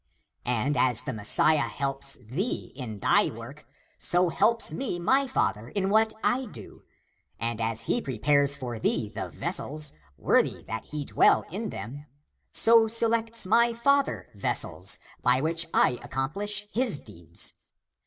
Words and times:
And 0.47 0.75
as 0.77 1.01
the 1.01 1.13
Messiah 1.13 1.57
helps 1.59 2.15
thee 2.15 2.73
in 2.75 3.01
thy 3.01 3.29
work, 3.29 3.67
so 3.99 4.29
helps 4.29 4.73
me 4.73 4.97
my 4.97 5.27
father 5.27 5.69
in 5.69 5.89
that 5.91 5.91
which 5.93 6.13
I 6.23 6.45
do. 6.47 6.81
And 7.39 7.61
as 7.61 7.81
he 7.81 8.01
pre 8.01 8.17
pares 8.17 8.55
for 8.55 8.79
thee 8.79 9.09
the 9.13 9.29
vessels, 9.29 9.93
worthy 10.17 10.63
that 10.63 10.85
he 10.85 11.05
dwell 11.05 11.43
in 11.51 11.69
them, 11.69 12.07
so 12.51 12.87
selects 12.87 13.43
he 13.43 13.49
(my 13.51 13.73
father) 13.73 14.31
vessels, 14.33 14.97
by 15.21 15.39
which 15.39 15.67
I 15.71 15.99
accomplish 16.01 16.65
his 16.73 16.99
deeds. 16.99 17.53